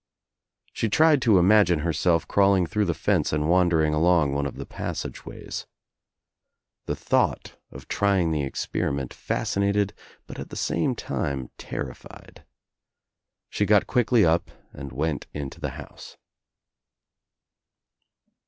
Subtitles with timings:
[0.73, 4.55] She tried to imagine her self cjawling through the fence and wandering along one of
[4.55, 5.67] the passageways.
[6.87, 9.93] The thought of trying the 1 46 THE TRIUMPH OF THE EGG experiment fascinated
[10.25, 12.43] but at the same time terrified.
[13.51, 16.17] She got quickly up and went into the house.